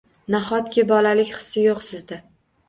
[0.35, 2.21] Nahotki bolalik hissi yo’q sizda?